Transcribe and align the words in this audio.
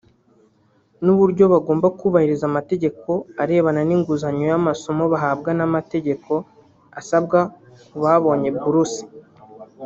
n’uburyo 1.03 1.43
bagomba 1.53 1.87
kubahiriza 1.99 2.43
amategeko 2.51 3.09
arebana 3.41 3.81
n’ 3.87 3.91
inguzanyo 3.97 4.43
y’amasomo 4.51 5.03
bahabwa 5.13 5.49
n’amategeko 5.57 6.31
asabwa 6.99 7.39
ku 7.89 7.97
babonye 8.03 8.49
buruse 8.63 9.03